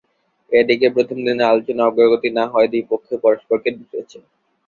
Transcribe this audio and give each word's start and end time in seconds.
এদিকে 0.51 0.87
প্রথম 0.95 1.17
দিনে 1.25 1.43
আলোচনার 1.47 1.87
অগ্রগতি 1.89 2.29
না 2.31 2.43
হওয়ায় 2.51 2.71
দুই 2.73 2.83
পক্ষই 2.91 3.19
পরস্পরকে 3.23 3.69
দুষেছে। 3.77 4.17